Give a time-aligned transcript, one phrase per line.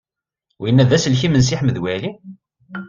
[0.61, 2.11] Winna d aselkim n Si Ḥmed Waɛli?